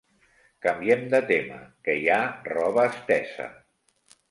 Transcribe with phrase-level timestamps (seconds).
[0.65, 2.19] Canviem de tema que hi ha
[2.49, 3.49] roba estesa!